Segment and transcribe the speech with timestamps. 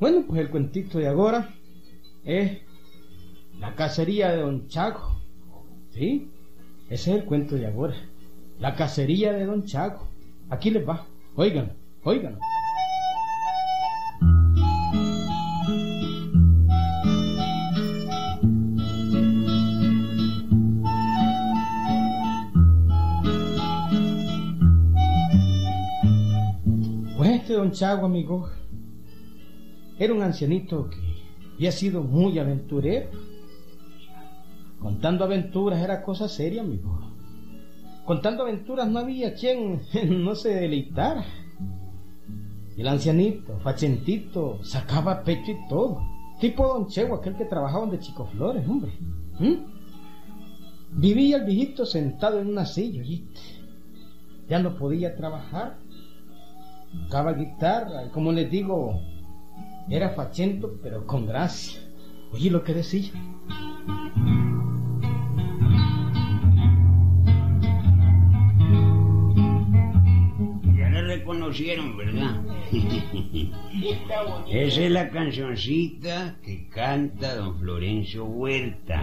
[0.00, 1.54] Bueno, pues el cuentito de ahora
[2.24, 2.58] es
[3.60, 5.20] la cacería de Don Chago.
[5.92, 6.28] ¿Sí?
[6.90, 7.94] Ese es el cuento de ahora.
[8.58, 10.08] La cacería de Don Chago.
[10.50, 11.06] Aquí les va.
[11.36, 11.72] Oigan,
[12.02, 12.38] oigan.
[27.16, 28.50] Pues este Don Chago, amigo,
[29.98, 30.98] era un ancianito que
[31.54, 33.10] había sido muy aventurero.
[34.78, 37.00] Contando aventuras era cosa seria, amigo.
[38.04, 39.80] Contando aventuras no había quien
[40.24, 41.24] no se deleitara.
[42.76, 46.02] El ancianito, fachentito, sacaba pecho y todo.
[46.40, 48.92] Tipo Don Chego, aquel que trabajaba donde Chico Flores, hombre.
[49.38, 49.54] ¿Mm?
[50.96, 53.40] Vivía el viejito sentado en una silla, ¿oíste?
[54.48, 55.78] Ya no podía trabajar.
[57.04, 59.00] Tocaba guitarra, y como les digo,
[59.90, 61.80] era fachento, pero con gracia.
[62.32, 63.12] Oye lo que decía.
[70.76, 72.42] Ya le reconocieron, ¿verdad?
[74.50, 79.00] Esa es la cancioncita que canta don Florencio Huerta.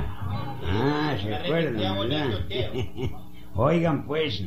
[0.64, 2.46] Ah, ¿se acuerdan, verdad?
[3.56, 4.46] Oigan pues,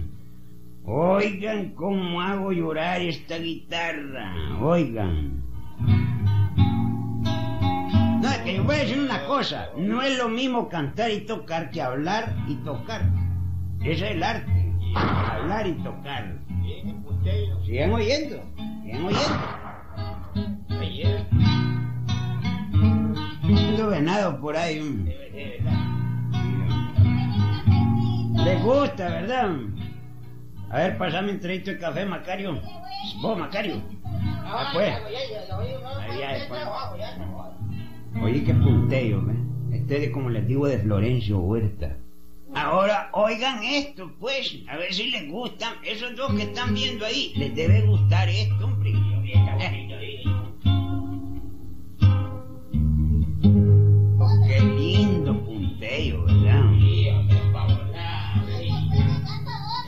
[0.87, 5.43] oigan cómo hago llorar esta guitarra, oigan.
[8.25, 11.71] No, que yo voy a decir una cosa, no es lo mismo cantar y tocar
[11.71, 13.03] que hablar y tocar.
[13.83, 16.33] Ese es el arte, hablar y tocar.
[17.67, 18.43] Sigan oyendo,
[18.83, 19.35] sigan oyendo.
[23.43, 24.81] Ando venado por ahí.
[28.37, 29.51] Les gusta, ¿verdad?
[30.71, 32.59] A ver, pasame un traguito de café, Macario.
[33.21, 33.83] Vos, Macario.
[34.47, 34.95] Ah, pues.
[36.01, 36.63] Ahí ya después.
[38.23, 39.37] Oye, qué punteo, ¿eh?
[39.73, 41.97] Este es como les digo de Florencio Huerta.
[42.55, 45.75] Ahora, oigan esto, pues, a ver si les gusta.
[45.85, 48.93] Esos dos que están viendo ahí, les debe gustar esto, hombre.
[54.19, 56.73] Oh, qué lindo punteo, ¿verdad?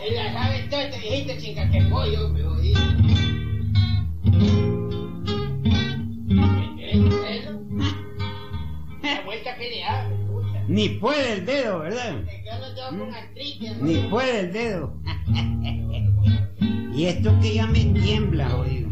[0.05, 3.26] Ella sabe todo este viejito chinga que pollo, pero y...
[10.77, 12.17] Ni puede el dedo, ¿verdad?
[13.81, 14.93] Ni puede el dedo.
[16.95, 18.91] y esto que ya me tiembla, jodido.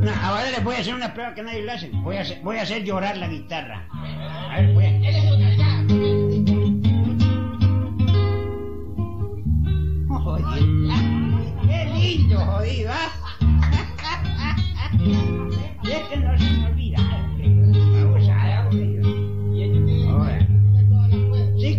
[0.00, 1.90] No, ahora les voy a hacer una prueba que nadie lo hace.
[1.90, 3.86] Voy a hacer, voy a hacer llorar la guitarra.
[3.92, 4.88] A ver, voy a...
[4.88, 5.84] Él es una ya.
[10.18, 10.94] Jodido.
[11.68, 13.21] Qué lindo, jodido, ¿ah?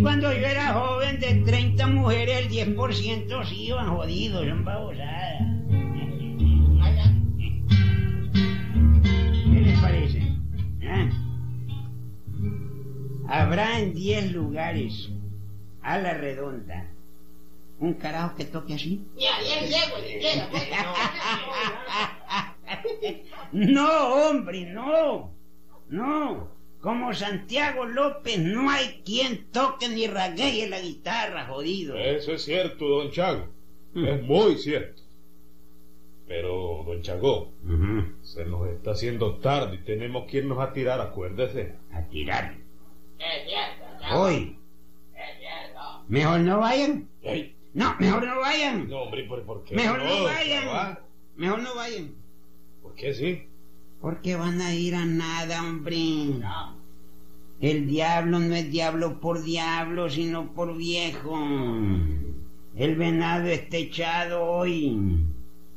[0.03, 5.41] Cuando yo era joven, de 30 mujeres, el 10% sí iban jodidos, son babosadas.
[9.51, 10.21] ¿Qué les parece?
[10.87, 11.09] ¿Ah?
[13.29, 15.09] Habrá en 10 lugares,
[15.81, 16.91] a la redonda,
[17.79, 19.07] un carajo que toque así.
[19.17, 20.67] Ya, ya pues.
[23.51, 25.31] No, hombre, no.
[25.89, 26.51] No.
[26.81, 31.95] Como Santiago López no hay quien toque ni raguee la guitarra, jodido.
[31.97, 33.47] Eso es cierto, don Chago.
[33.93, 34.05] Mm.
[34.05, 35.01] Es muy cierto.
[36.27, 37.53] Pero, don Chago,
[38.21, 41.75] se nos está haciendo tarde y tenemos que irnos a tirar, acuérdese.
[41.93, 42.55] A tirar.
[43.19, 44.17] Es cierto, ya.
[44.17, 44.57] Hoy.
[45.13, 45.79] Es cierto.
[46.07, 47.07] Mejor no vayan.
[47.73, 48.89] No, mejor no vayan.
[48.89, 49.75] no, hombre, ¿por, por qué?
[49.75, 50.63] Mejor no vayan.
[50.67, 50.99] Ah?
[51.35, 52.22] Mejor no vayan.
[52.93, 53.47] ¿Por qué sí?
[54.01, 55.97] Porque van a ir a nada, hombre.
[57.59, 61.35] El diablo no es diablo por diablo, sino por viejo.
[62.75, 64.95] El venado está echado hoy.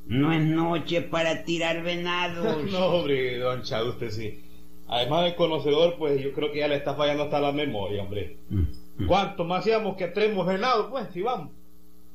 [0.06, 2.64] No es noche para tirar venados.
[2.70, 4.42] No, hombre, don Chago, usted sí.
[4.88, 8.36] Además de conocedor, pues yo creo que ya le está fallando hasta la memoria, hombre.
[8.50, 9.06] Mm.
[9.06, 11.50] ¿Cuánto más hacíamos que tres venados, pues, si vamos?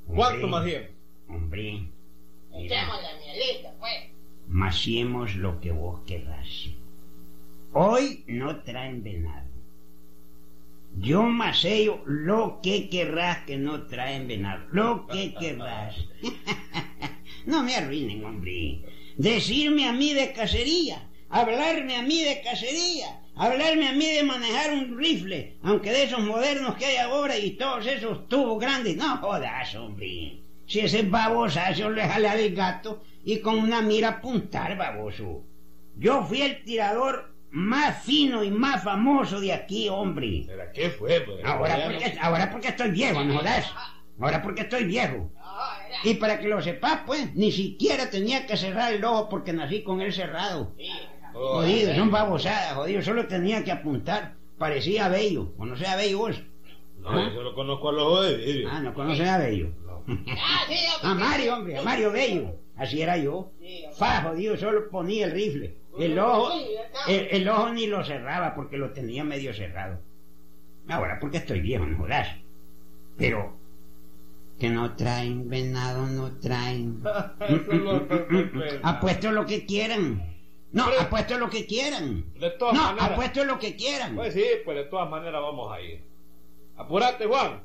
[0.05, 0.89] ¿Cuánto Hombre, más hacíamos?
[1.27, 1.87] Hombre,
[2.51, 4.11] mira, Echemos la mielita, pues.
[4.47, 6.69] Maciemos lo que vos querrás.
[7.73, 9.49] Hoy no traen venado.
[10.97, 14.65] Yo maceo lo que querrás que no traen venado.
[14.71, 15.95] Lo que querrás.
[17.45, 18.81] no me arruinen, hombre.
[19.17, 21.07] Decirme a mí de cacería.
[21.29, 23.21] Hablarme a mí de cacería.
[23.35, 27.51] hablarme a mí de manejar un rifle, aunque de esos modernos que hay ahora y
[27.51, 28.97] todos esos tubos grandes.
[28.97, 30.41] No jodas, hombre.
[30.67, 35.43] Si ese babosazo le jala al gato y con una mira apuntar, baboso.
[35.97, 40.45] Yo fui el tirador más fino y más famoso de aquí, hombre.
[40.47, 41.43] ¿Pero qué fue, pues?
[41.43, 43.71] Ahora no- porque, ahora porque estoy viejo, ¿no jodas?
[44.19, 45.31] Ahora porque estoy viejo.
[46.03, 49.83] Y para que lo sepas, pues, ni siquiera tenía que cerrar el ojo porque nací
[49.83, 50.73] con él cerrado.
[51.33, 53.01] Oh, Jodido, son babosadas, jodido.
[53.01, 54.35] Solo tenía que apuntar.
[54.57, 55.53] Parecía Bello.
[55.57, 56.41] ¿Conoces a Bello vos?
[56.99, 58.65] No, yo lo conozco a los ojos de.
[58.69, 59.69] Ah, no conoces a Bello.
[59.87, 60.01] Ah,
[60.67, 62.55] sí, A Mario, hombre, a Mario Bello.
[62.81, 63.51] Así era yo.
[63.95, 65.75] Fa, jodido, solo ponía el rifle.
[65.99, 66.51] El ojo,
[67.07, 69.99] el, el ojo ni lo cerraba porque lo tenía medio cerrado.
[70.89, 72.27] Ahora porque estoy viejo, no jodas.
[73.17, 73.55] Pero
[74.59, 77.03] que no traen venado, no traen.
[78.83, 80.27] Apuesto lo que quieran.
[80.71, 82.25] No, Pero- apuesto lo que quieran.
[82.39, 83.11] De todas No, maneras.
[83.11, 84.15] apuesto lo que quieran.
[84.15, 86.01] Pues sí, pues de todas maneras vamos a ir.
[86.77, 87.61] Apúrate, Juan.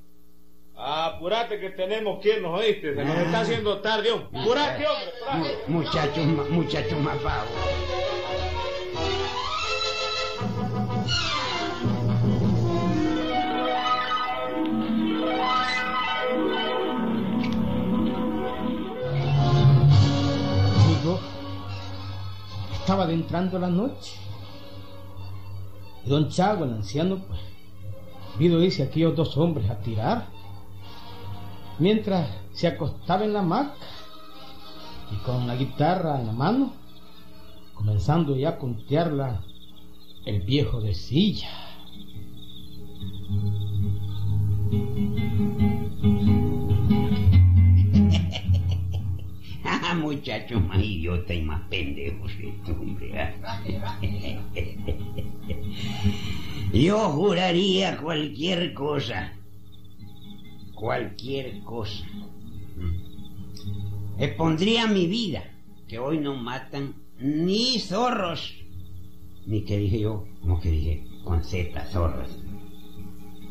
[0.76, 2.94] Apúrate que tenemos que irnos, oíste.
[2.94, 3.22] Se nos Ah.
[3.22, 4.28] está haciendo tarde, hombre.
[4.40, 5.12] Apúrate, hombre.
[5.26, 5.68] apúrate.
[5.68, 7.50] Mu- Muchachos, muchachos más vagos.
[22.72, 24.12] Estaba adentrando la noche.
[26.04, 27.40] Y don Chago, el anciano, pues,
[28.38, 30.28] vino irse aquellos dos hombres a tirar.
[31.78, 33.74] Mientras se acostaba en la hamaca
[35.12, 36.72] y con la guitarra en la mano,
[37.74, 39.42] comenzando ya a puntearla,
[40.24, 41.48] el viejo de silla.
[49.88, 53.12] Ah, muchachos más idiotas y más pendejos estos, hombre.
[53.44, 54.00] ah.
[56.72, 59.32] Yo juraría cualquier cosa.
[60.76, 62.04] Cualquier cosa.
[62.76, 64.20] Mm.
[64.22, 65.42] Expondría mi vida,
[65.88, 68.54] que hoy no matan ni zorros.
[69.46, 72.28] Ni que dije yo, como que dije, con Z, zorros.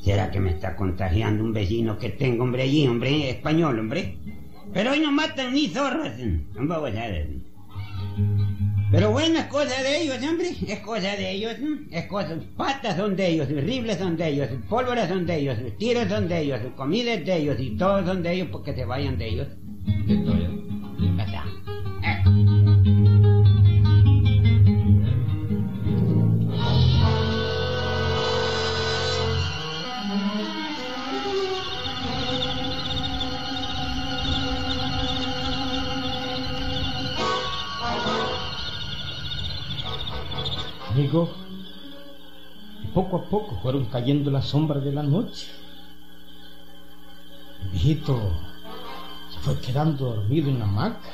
[0.01, 4.19] ¿Será que me está contagiando un vecino que tengo, hombre, allí, hombre, español, hombre?
[4.72, 6.12] Pero hoy no matan ni zorros.
[6.54, 7.27] Son babosadas.
[8.91, 10.49] Pero bueno, es cosa de ellos, hombre.
[10.67, 11.53] Es cosa de ellos.
[11.91, 12.37] Es cosa.
[12.55, 16.39] Patas son de ellos, rifles son de ellos, pólvora son de ellos, tiros son de
[16.39, 19.47] ellos, comida es de ellos y todos son de ellos porque se vayan de ellos.
[42.94, 45.47] Poco a poco fueron cayendo las sombras de la noche.
[47.62, 48.17] El viejito
[49.29, 51.12] se fue quedando dormido en la hamaca.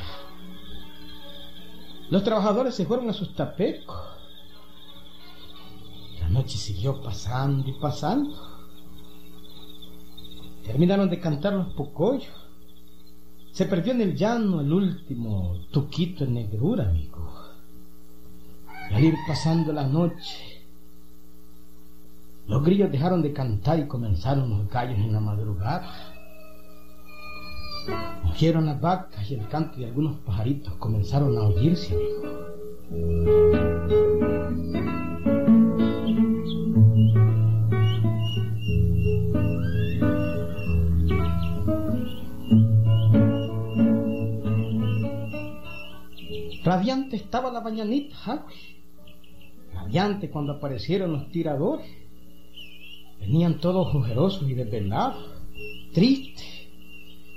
[2.10, 3.96] Los trabajadores se fueron a sus tapecos.
[6.20, 8.36] La noche siguió pasando y pasando.
[10.64, 12.34] Terminaron de cantar los pocollos.
[13.52, 17.21] Se perdió en el llano el último tuquito en negrura, amigo.
[18.94, 20.64] Al ir pasando la noche,
[22.48, 25.88] los grillos dejaron de cantar y comenzaron los gallos en la madrugada.
[28.24, 31.98] Murieron las vacas y el canto de algunos pajaritos comenzaron a oírse.
[46.64, 48.81] Radiante estaba la mañanita, Jagüey.
[49.74, 51.88] Radiante cuando aparecieron los tiradores.
[53.20, 55.32] Venían todos ojerosos y desvelados,
[55.94, 56.68] tristes.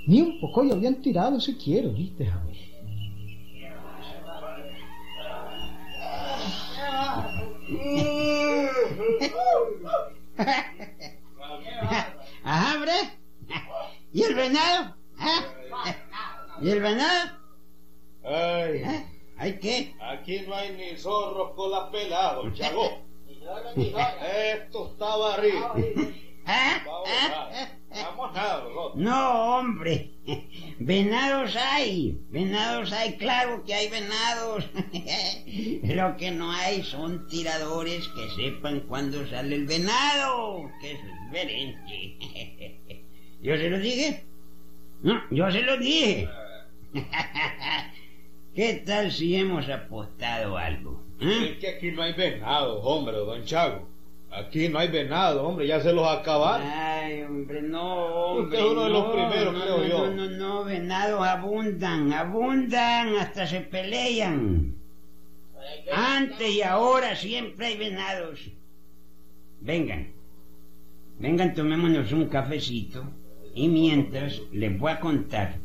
[0.07, 2.65] Ni un poco y habían tirado siquiera, ¿viste, Javier?
[12.43, 12.91] Ajá, hombre.
[14.13, 14.95] ¿Y el venado?
[15.17, 15.41] ¿Ah?
[16.61, 17.31] ¿Y el venado?
[18.23, 19.05] Ay, ¿Ah?
[19.37, 19.93] ¿Hay qué?
[19.99, 23.05] aquí no hay ni zorros con las peladas, chago.
[23.75, 25.73] Esto está barrido.
[26.45, 26.81] ¿Ah?
[27.89, 28.95] Vamos a nosotros.
[28.95, 30.11] No, hombre.
[30.79, 32.19] Venados hay.
[32.29, 34.65] Venados hay, claro que hay venados.
[35.83, 43.05] Lo que no hay son tiradores que sepan cuándo sale el venado, que es diferente.
[43.41, 44.25] ¿Yo se lo dije?
[45.01, 46.27] No, yo se lo dije.
[48.55, 51.03] ¿Qué tal si hemos apostado algo?
[51.19, 51.49] ¿Eh?
[51.51, 53.85] Es que aquí no hay venado, hombre, don Chago.
[54.31, 56.65] Aquí no hay venado, hombre, ya se los acabaron.
[56.65, 58.45] Ay, hombre, no, hombre.
[58.45, 60.09] Usted es uno de los primeros, no, creo no, yo.
[60.09, 64.75] No, no, no, venados abundan, abundan, hasta se pelean.
[65.93, 68.39] Antes y ahora siempre hay venados.
[69.59, 70.13] Vengan,
[71.19, 73.03] vengan, tomémonos un cafecito.
[73.53, 75.64] Y mientras les voy a contar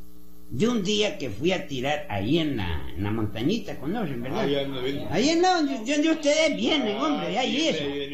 [0.50, 4.40] de un día que fui a tirar ahí en la, en la montañita, ¿conocen, verdad?
[4.40, 4.80] Ahí anda.
[5.10, 7.70] Ahí en la donde, donde ustedes vienen, hombre, ahí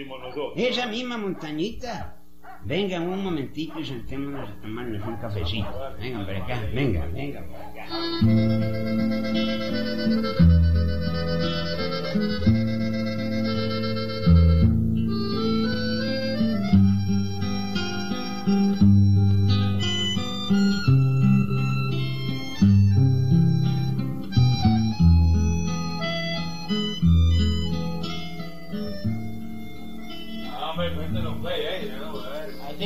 [0.07, 0.52] nosotros.
[0.57, 2.12] Esa misma montañita.
[2.64, 5.73] Vengan un momentito y sentémonos a tomarnos un cafecito.
[6.00, 7.87] Vengan por acá, vengan, vengan por acá.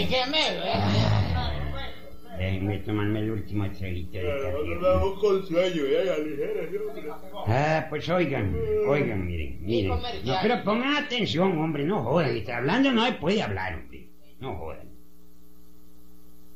[0.09, 0.81] Me, ¿eh?
[2.39, 4.81] Déjenme tomarme el último traguito de Nosotros café.
[4.81, 7.11] vamos con sueño, ya, ya, ligera, sí, hombre.
[7.47, 8.57] Ah, pues oigan,
[8.89, 9.91] oigan, miren, miren.
[10.25, 12.35] No, pero pongan atención, hombre, no jodan.
[12.37, 14.09] Está hablando no se puede hablar, hombre.
[14.41, 14.89] No jodan.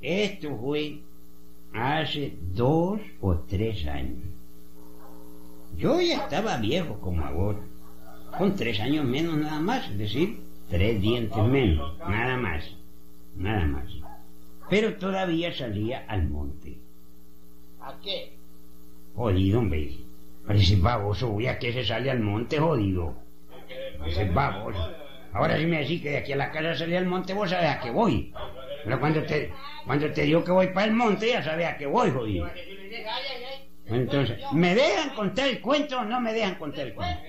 [0.00, 1.00] Esto fue
[1.74, 4.22] hace dos o tres años.
[5.76, 7.58] Yo ya estaba viejo como ahora,
[8.38, 10.38] con tres años menos nada más, es decir,
[10.70, 12.64] tres dientes menos, nada más,
[13.36, 13.90] nada más.
[14.70, 16.78] Pero todavía salía al monte.
[17.80, 18.32] ¿A qué?
[19.14, 19.92] Jodido, hombre.
[20.46, 23.14] Parece baboso, voy a que se sale al monte, jodido.
[23.98, 24.92] Parece baboso.
[25.32, 27.70] Ahora sí me decís que de aquí a la casa salí al monte, vos sabés
[27.70, 28.32] a qué voy.
[28.84, 29.52] Pero cuando te,
[29.84, 32.48] cuando te digo que voy para el monte, ya sabes a qué voy, jodido.
[33.86, 37.20] Entonces, ¿me dejan contar el cuento o no me dejan contar el cuento?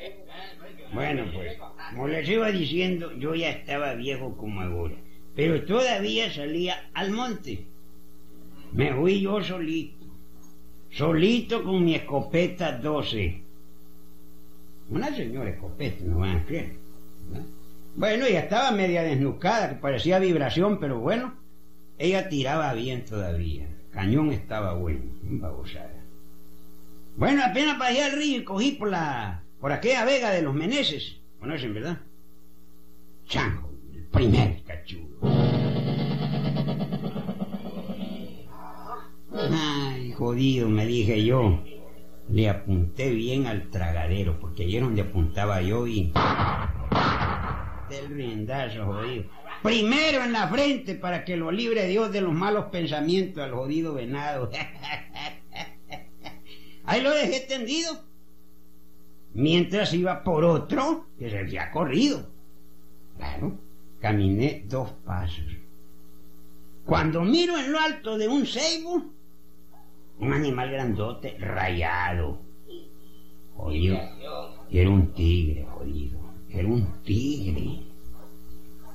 [0.94, 1.58] Bueno, pues,
[1.90, 4.96] como les iba diciendo, yo ya estaba viejo como ahora,
[5.36, 7.66] pero todavía salía al monte.
[8.72, 10.06] Me fui yo solito,
[10.92, 13.42] solito con mi escopeta 12.
[14.90, 16.74] Una señora escopeta, no van a creer.
[17.32, 17.46] ¿no?
[17.96, 21.34] Bueno, ella estaba media desnucada, que parecía vibración, pero bueno,
[21.98, 23.68] ella tiraba bien todavía.
[23.92, 26.04] Cañón estaba bueno, babosada.
[27.16, 31.18] Bueno, apenas bajé al río y cogí por la por aquella vega de los Meneses.
[31.40, 32.00] ¿Conocen, verdad?
[33.26, 35.15] Chango, el primer cachudo.
[40.26, 41.60] Jodido, me dije yo.
[42.30, 46.12] Le apunté bien al tragadero, porque ayer donde apuntaba yo y...
[47.90, 49.26] Del riendazo, jodido.
[49.62, 53.94] Primero en la frente para que lo libre Dios de los malos pensamientos al jodido
[53.94, 54.50] venado.
[56.86, 57.92] Ahí lo dejé tendido.
[59.34, 62.28] Mientras iba por otro que se había corrido.
[63.18, 63.60] Claro,
[64.00, 65.46] caminé dos pasos.
[66.86, 69.15] Cuando miro en lo alto de un ceibo,
[70.20, 72.40] un animal grandote, rayado.
[73.56, 74.00] Jodido.
[74.72, 76.20] Era un tigre, jodido.
[76.50, 77.82] Era un tigre.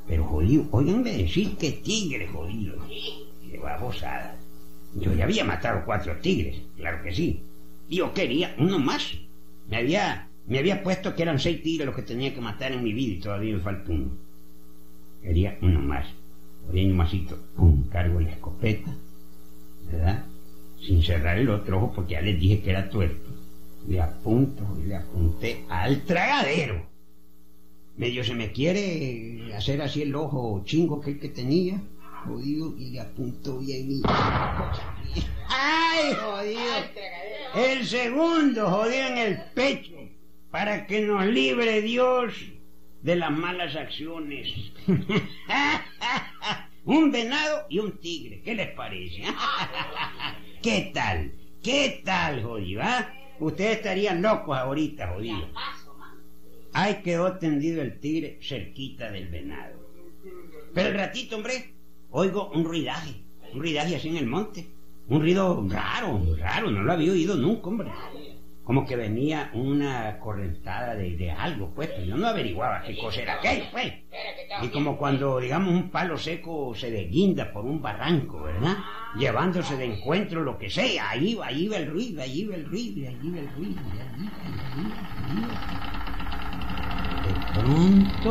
[0.07, 2.75] Pero jodido, óiganme decir que tigre, jodido.
[2.89, 4.37] Qué babosada.
[4.95, 7.43] Yo ya había matado cuatro tigres, claro que sí.
[7.89, 9.13] Yo quería uno más.
[9.69, 12.83] Me había, me había puesto que eran seis tigres los que tenía que matar en
[12.83, 14.11] mi vida y todavía me falta uno.
[15.23, 16.07] Quería uno más.
[16.67, 18.95] Por un masito, pum, cargo la escopeta,
[19.91, 20.25] ¿verdad?
[20.87, 23.31] Sin cerrar el otro ojo porque ya les dije que era tuerto.
[23.89, 26.87] Le apunto y le apunté al tragadero.
[27.97, 31.83] Medio se me quiere hacer así el ojo chingo que, que tenía,
[32.25, 34.03] jodido, y le apunto bien y...
[35.49, 36.61] ¡Ay, jodido!
[37.55, 39.97] El segundo, jodido en el pecho,
[40.51, 42.33] para que nos libre Dios
[43.03, 44.49] de las malas acciones.
[46.91, 49.23] un venado y un tigre, ¿qué les parece?
[50.63, 51.33] ¿Qué tal?
[51.63, 52.83] ¿Qué tal, jodido?
[52.83, 53.15] ah?
[53.39, 55.47] Ustedes estarían locos ahorita, jodido.
[56.73, 59.77] Ahí quedó tendido el tigre cerquita del venado.
[60.75, 61.75] Pero el ratito, hombre,
[62.11, 63.15] oigo un ruidaje,
[63.53, 64.67] un ruidaje así en el monte.
[65.09, 67.91] Un ruido raro, raro, no lo había oído nunca, hombre.
[68.65, 73.23] Como que venía una correntada de, de algo, pues, pero yo no averiguaba qué cosa
[73.23, 73.93] era aquello, pues.
[74.63, 78.77] Y como cuando, digamos, un palo seco se desguinda por un barranco, ¿verdad?
[79.17, 82.67] Llevándose de encuentro lo que sea, ahí va, ahí va el ruido, ahí va el
[82.67, 84.05] ruido, ahí va el ruido, ahí va,
[85.27, 85.81] ahí va.
[87.23, 88.31] De pronto,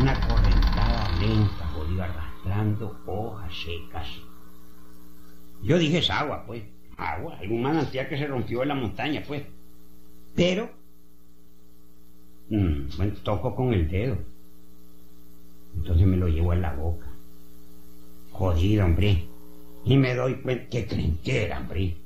[0.00, 4.08] una correntada lenta, jodido, arrastrando hojas secas.
[5.62, 6.62] Yo dije es agua, pues.
[6.96, 9.42] Agua, algún manantial que se rompió en la montaña, pues.
[10.34, 10.70] Pero,
[12.48, 14.18] mm, bueno, toco con el dedo.
[15.76, 17.06] Entonces me lo llevo a la boca.
[18.32, 19.24] Jodido, hombre.
[19.84, 21.96] Y me doy cuenta que creen que era, hombre.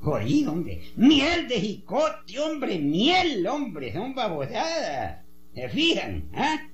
[0.00, 0.82] Jodido, hombre.
[0.96, 2.78] Miel de jicote, hombre.
[2.78, 3.92] Miel, hombre.
[3.92, 5.24] Son babosadas.
[5.54, 6.24] ¿Se fijan?
[6.34, 6.68] ¿Ah?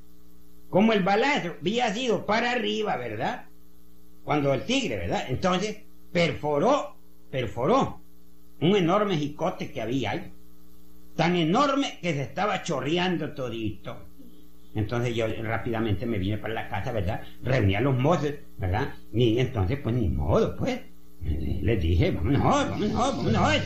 [0.70, 3.46] Como el balazo había sido para arriba, ¿verdad?
[4.24, 5.24] Cuando el tigre, ¿verdad?
[5.28, 5.78] Entonces
[6.12, 6.96] perforó,
[7.30, 8.00] perforó
[8.60, 10.32] un enorme jicote que había ahí.
[11.16, 13.96] Tan enorme que se estaba chorreando todito.
[14.74, 17.22] Entonces yo rápidamente me vine para la casa, ¿verdad?
[17.42, 18.94] Reuní a los mozos, ¿verdad?
[19.12, 20.80] Y entonces, pues ni modo, pues.
[21.22, 23.62] Les dije, vámonos, vámonos, vámonos.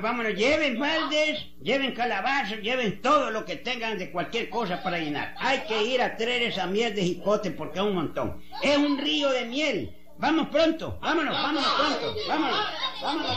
[0.00, 0.34] Vámonos.
[0.34, 5.34] Lleven baldes, lleven calabazas, lleven todo lo que tengan de cualquier cosa para llenar.
[5.38, 8.42] Hay que ir a traer esa miel de jicote porque es un montón.
[8.62, 9.96] Es un río de miel.
[10.18, 12.60] Vamos pronto, vámonos, vámonos pronto, vámonos,
[13.02, 13.36] vámonos,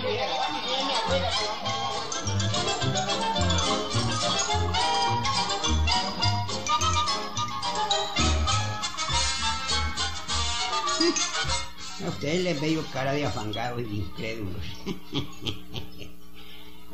[12.06, 14.62] A ustedes les veo cara de afangados y de incrédulos.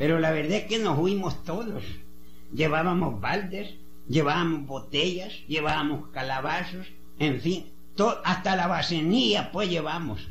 [0.02, 1.84] Pero la verdad es que nos huimos todos.
[2.52, 3.76] Llevábamos baldes,
[4.10, 6.88] llevábamos botellas, llevábamos calabazos,
[7.20, 7.68] en fin,
[8.24, 10.28] hasta la bacenía pues llevamos.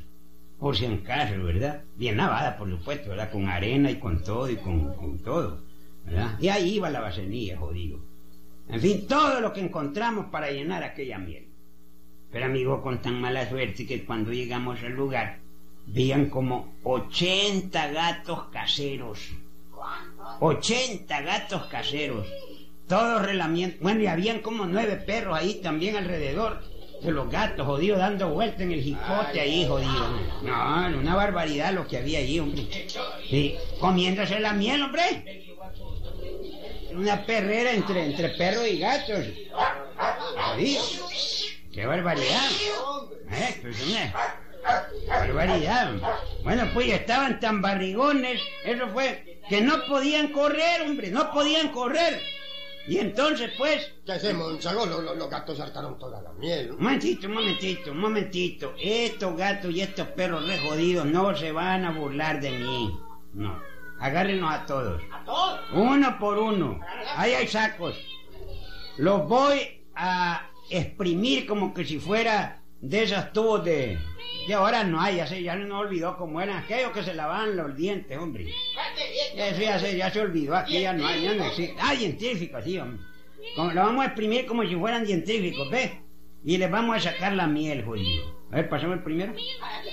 [0.58, 1.84] Por si en caso, ¿verdad?
[1.94, 3.30] Bien lavada, por supuesto, ¿verdad?
[3.30, 5.60] Con arena y con todo y con, con todo,
[6.04, 6.36] ¿verdad?
[6.40, 8.00] Y ahí iba la bacenía, jodido.
[8.68, 11.46] En fin, todo lo que encontramos para llenar aquella miel.
[12.32, 15.38] Pero amigo, con tan mala suerte que cuando llegamos al lugar,
[15.86, 19.30] veían como 80 gatos caseros.
[20.38, 22.26] 80 gatos caseros.
[22.88, 23.76] Todos relamiendo.
[23.80, 26.60] Bueno, y habían como nueve perros ahí también alrededor
[27.02, 30.08] de los gatos, jodido, dando vuelta en el jicote ahí, jodido.
[30.42, 32.68] No, era una barbaridad lo que había ahí, hombre.
[33.28, 35.46] Sí, comiéndose la miel, hombre.
[36.92, 39.24] Una perrera entre, entre perros y gatos.
[40.36, 40.82] Jodido.
[41.72, 42.50] ¡Qué barbaridad!
[43.30, 43.58] ¿Eh?
[43.62, 44.12] Pues una
[45.08, 45.92] barbaridad.
[46.42, 52.18] Bueno, pues estaban tan barrigones, eso fue, que no podían correr, hombre, no podían correr.
[52.88, 54.86] Y entonces, pues, ¿Qué hacemos, Chago?
[54.86, 56.70] Los, los- los gatos saltaron toda la miel.
[56.72, 58.74] un momentito, un momentito, un momentito.
[58.80, 62.98] Estos gatos y estos perros re jodidos no se van a burlar de mí.
[63.34, 63.60] No.
[64.00, 65.02] Agárrenos a todos.
[65.12, 65.60] ¿A todos?
[65.74, 66.80] Uno por uno.
[67.16, 67.94] Ahí hay sacos.
[68.96, 73.98] Los voy a exprimir como que si fuera de esos tubos de...
[74.46, 77.56] Que ahora no hay, ya se, ya no olvidó cómo eran aquellos que se lavaban
[77.56, 78.46] los dientes, hombre.
[79.36, 81.76] Eso ya se, ya se olvidó, aquí ya no hay, ya no existe.
[81.78, 83.04] Ah, científicos, sí, hombre.
[83.54, 85.92] Como- lo vamos a exprimir como si fueran científicos, ¿ves?
[86.44, 88.40] Y les vamos a sacar la miel, jodido.
[88.50, 89.34] A ver, pasame el primero.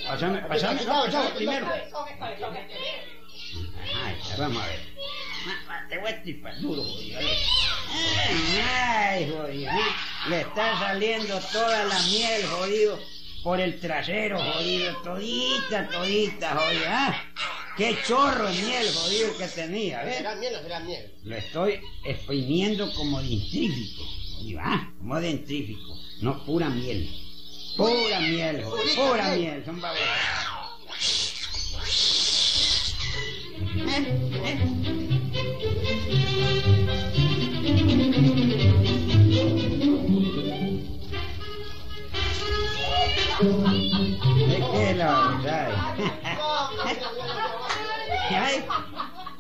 [0.08, 1.68] Pasame, pasame, no, pasame el primero.
[3.84, 4.80] Ajá, vamos a ver.
[5.70, 7.20] Ah, Te voy a estripar duro, jodido.
[8.70, 9.72] Ay, jodido.
[10.30, 13.00] Le está saliendo toda la miel, jodido,
[13.44, 14.94] por el trasero, jodido.
[15.02, 16.84] Todita, todita, jodido.
[16.88, 17.24] ¿ah?
[17.78, 20.18] Qué chorro de miel, jodido, que tenía, ¿ves?
[20.18, 21.14] ¿Será miel o será miel?
[21.24, 24.04] Lo estoy exprimiendo como dentrífico.
[24.42, 25.98] Y va, como dentrífico.
[26.22, 27.10] No pura miel.
[27.78, 29.64] Pura miel, joder, pura miel.
[29.64, 29.82] Son.
[33.90, 34.18] ¿Eh?
[34.44, 34.78] ¿Eh?
[43.40, 45.70] Es que la verdad.
[48.30, 48.66] Ay,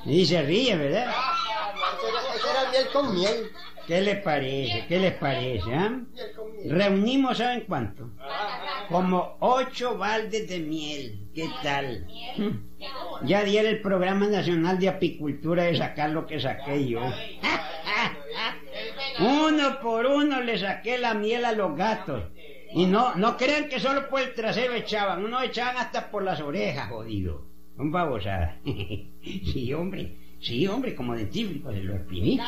[0.05, 1.11] Y se ríe, ¿verdad?
[2.01, 3.51] Será, será miel con miel.
[3.87, 4.85] ¿Qué les parece?
[4.87, 5.65] ¿Qué les parece?
[5.65, 6.05] miel.
[6.67, 8.09] Reunimos, ¿saben cuánto?
[8.89, 11.29] Como ocho baldes de miel.
[11.33, 12.05] ¿Qué tal?
[13.23, 17.01] Ya diera el Programa Nacional de Apicultura de sacar lo que saqué yo.
[19.19, 22.25] Uno por uno le saqué la miel a los gatos.
[22.73, 26.41] Y no, no crean que solo por el trasero echaban, uno echaban hasta por las
[26.41, 27.45] orejas, jodido.
[27.77, 28.59] Un babosada.
[28.63, 32.39] sí, hombre, sí, hombre, como dentífrico se lo exprimí.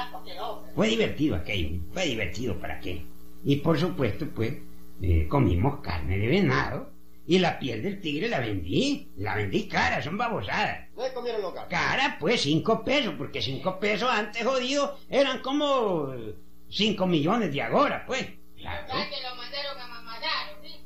[0.75, 3.05] Fue divertido aquello, fue divertido para qué.
[3.43, 4.53] Y por supuesto, pues,
[5.01, 6.91] eh, comimos carne de venado
[7.29, 10.89] y la piel del tigre la vendí, la vendí cara, son babosadas.
[10.97, 11.69] ¿No comieron los gatos?
[11.69, 16.34] Cara, pues cinco pesos, porque cinco pesos antes, jodido, eran como eh,
[16.69, 18.25] cinco millones de ahora, pues.
[18.58, 18.88] Claro.
[18.88, 20.82] Ya que lo mandaron a mamadar, ¿sí?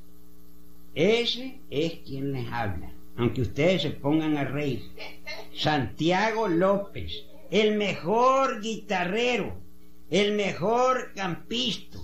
[0.96, 4.82] Ese es quien les habla, aunque ustedes se pongan a reír.
[5.56, 9.56] Santiago López, el mejor guitarrero,
[10.12, 11.98] el mejor campista,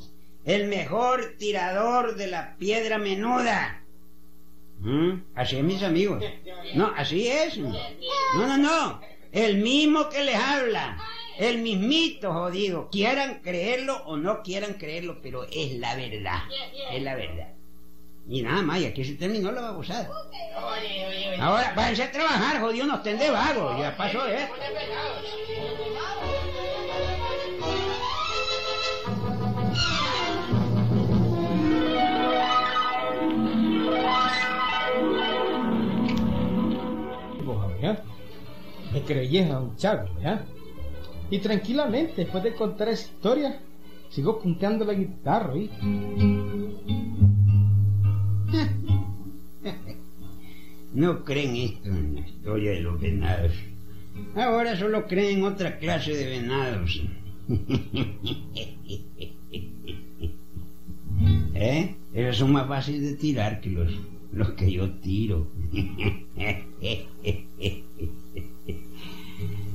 [0.46, 3.84] el mejor tirador de la piedra menuda.
[4.80, 5.22] ¿Mm?
[5.36, 6.24] Así es, mis amigos.
[6.74, 7.58] No, así es.
[7.58, 7.72] No,
[8.34, 9.02] no, no.
[9.32, 10.98] El mismo que les habla.
[11.38, 12.90] El mismito, jodido.
[12.90, 16.40] Quieran creerlo o no quieran creerlo, pero es la verdad.
[16.92, 17.59] Es la verdad.
[18.32, 20.08] Y nada más, y aquí se terminó la babosada.
[21.40, 23.76] Ahora, váyanse a trabajar, jodido, no estén de vago.
[23.80, 24.54] Ya pasó esto.
[37.82, 38.04] ¿ya?
[38.94, 40.46] Me creyes a un chago, ¿ya?
[41.32, 43.60] Y tranquilamente, después de contar esa historia,
[44.10, 45.70] sigo punteando la guitarra, ¿y?
[51.00, 53.54] No creen esto en la historia de los venados.
[54.36, 57.02] Ahora solo creen otra clase de venados.
[61.56, 61.96] ¿Eh?
[62.14, 63.94] Esos son más fáciles de tirar que los,
[64.34, 65.48] los que yo tiro.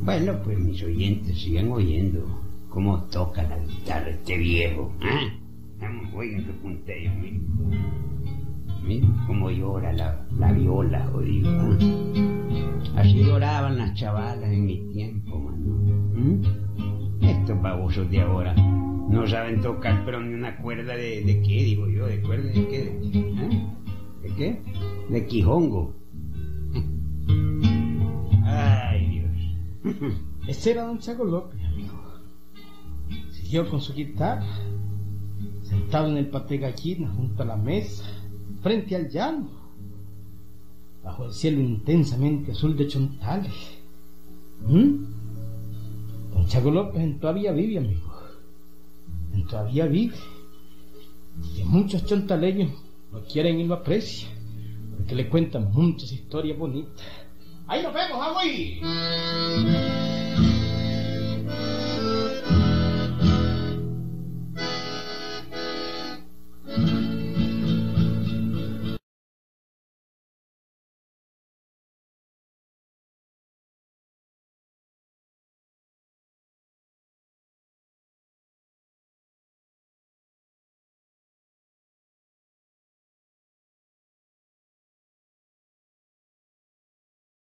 [0.02, 4.92] Bueno, pues mis oyentes sigan oyendo cómo toca la guitarra este viejo.
[5.00, 5.32] ¿eh?
[5.80, 8.13] Vamos, oigan que punteo, miren.
[8.84, 11.10] Miren cómo llora la, la viola.
[11.22, 11.42] ¿eh?
[12.96, 15.74] Así lloraban las chavalas en mi tiempo, mano.
[16.14, 16.42] ¿Mm?
[17.22, 21.88] Estos babosos de ahora no saben tocar, pero ni una cuerda de, de qué, digo
[21.88, 23.66] yo, de cuerda de qué, ¿Eh?
[24.22, 24.62] ¿De qué?
[25.10, 25.94] De quijongo.
[28.44, 29.96] Ay, Dios.
[30.48, 31.94] Ese era don Chago López, amigo.
[33.30, 34.46] Siguió con su guitarra,
[35.62, 38.04] sentado en el paté gallina junto a la mesa,
[38.64, 39.50] frente al llano,
[41.02, 43.52] bajo el cielo intensamente azul de chontales.
[44.66, 45.04] ¿Mm?
[46.32, 48.10] Don Chago López todavía vive, amigo.
[49.34, 50.16] En todavía vive.
[51.58, 52.70] Y muchos chontaleños
[53.12, 54.32] no quieren y lo aprecian,
[54.96, 57.04] porque le cuentan muchas historias bonitas.
[57.66, 58.80] Ahí nos vemos, Agüey.